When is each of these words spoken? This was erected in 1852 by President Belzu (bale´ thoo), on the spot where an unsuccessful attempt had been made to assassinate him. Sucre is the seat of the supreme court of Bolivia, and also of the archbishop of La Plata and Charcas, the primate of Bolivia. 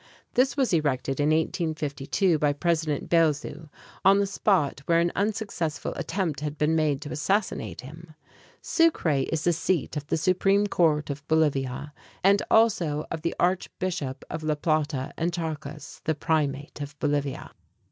This 0.33 0.57
was 0.57 0.73
erected 0.73 1.19
in 1.19 1.29
1852 1.29 2.39
by 2.39 2.53
President 2.53 3.07
Belzu 3.07 3.07
(bale´ 3.07 3.41
thoo), 3.65 3.69
on 4.03 4.17
the 4.17 4.25
spot 4.25 4.81
where 4.87 4.99
an 4.99 5.11
unsuccessful 5.15 5.93
attempt 5.95 6.39
had 6.39 6.57
been 6.57 6.75
made 6.75 7.01
to 7.01 7.11
assassinate 7.11 7.81
him. 7.81 8.15
Sucre 8.63 9.27
is 9.31 9.43
the 9.43 9.53
seat 9.53 9.95
of 9.95 10.07
the 10.07 10.17
supreme 10.17 10.65
court 10.65 11.11
of 11.11 11.23
Bolivia, 11.27 11.93
and 12.23 12.41
also 12.49 13.05
of 13.11 13.21
the 13.21 13.35
archbishop 13.39 14.25
of 14.27 14.41
La 14.41 14.55
Plata 14.55 15.13
and 15.19 15.31
Charcas, 15.31 16.01
the 16.05 16.15
primate 16.15 16.81
of 16.81 16.97
Bolivia. 16.97 17.51